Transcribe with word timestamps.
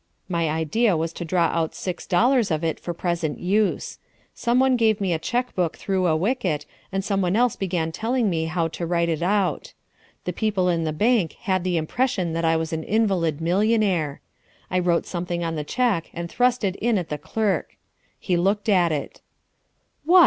My 0.27 0.49
idea 0.49 0.97
was 0.97 1.13
to 1.13 1.23
draw 1.25 1.49
out 1.53 1.75
six 1.75 2.07
dollars 2.07 2.49
of 2.49 2.63
it 2.63 2.79
for 2.79 2.91
present 2.91 3.37
use. 3.39 3.99
Someone 4.33 4.75
gave 4.75 4.99
me 4.99 5.13
a 5.13 5.19
chequebook 5.19 5.75
through 5.77 6.07
a 6.07 6.15
wicket 6.17 6.65
and 6.91 7.05
someone 7.05 7.35
else 7.35 7.55
began 7.55 7.91
telling 7.91 8.27
me 8.27 8.45
how 8.45 8.67
to 8.69 8.87
write 8.87 9.09
it 9.09 9.21
out. 9.21 9.73
The 10.25 10.33
people 10.33 10.69
in 10.69 10.85
the 10.85 10.91
bank 10.91 11.33
had 11.41 11.63
the 11.63 11.77
impression 11.77 12.33
that 12.33 12.43
I 12.43 12.57
was 12.57 12.73
an 12.73 12.83
invalid 12.83 13.41
millionaire. 13.41 14.21
I 14.71 14.79
wrote 14.79 15.05
something 15.05 15.43
on 15.43 15.53
the 15.55 15.63
cheque 15.63 16.09
and 16.15 16.31
thrust 16.31 16.63
it 16.63 16.77
in 16.77 16.97
at 16.97 17.09
the 17.09 17.19
clerk. 17.19 17.77
He 18.19 18.35
looked 18.37 18.69
at 18.69 18.91
it. 18.91 19.21
"What! 20.03 20.19